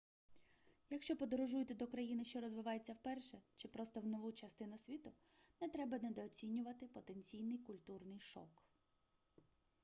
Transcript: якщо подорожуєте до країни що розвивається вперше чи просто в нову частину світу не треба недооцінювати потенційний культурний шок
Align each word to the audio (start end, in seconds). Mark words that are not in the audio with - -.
якщо 0.89 1.15
подорожуєте 1.15 1.73
до 1.75 1.87
країни 1.87 2.23
що 2.25 2.41
розвивається 2.41 2.93
вперше 2.93 3.37
чи 3.55 3.67
просто 3.67 3.99
в 3.99 4.07
нову 4.07 4.31
частину 4.31 4.77
світу 4.77 5.11
не 5.61 5.69
треба 5.69 5.99
недооцінювати 5.99 6.87
потенційний 6.87 7.57
культурний 7.57 8.19
шок 8.19 8.63